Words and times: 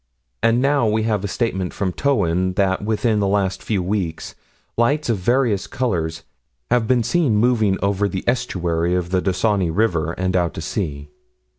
And 0.41 0.63
now 0.63 0.87
we 0.87 1.03
have 1.03 1.23
a 1.23 1.27
statement 1.27 1.75
from 1.75 1.93
Towyn 1.93 2.55
that 2.55 2.83
within 2.83 3.19
the 3.19 3.27
last 3.27 3.61
few 3.61 3.83
weeks 3.83 4.33
lights 4.75 5.09
of 5.09 5.19
various 5.19 5.67
colors 5.67 6.23
have 6.71 6.87
been 6.87 7.03
seen 7.03 7.35
moving 7.35 7.77
over 7.83 8.09
the 8.09 8.23
estuary 8.25 8.95
of 8.95 9.11
the 9.11 9.21
Dysynni 9.21 9.69
River, 9.69 10.13
and 10.13 10.35
out 10.35 10.55
to 10.55 10.61
sea. 10.61 11.09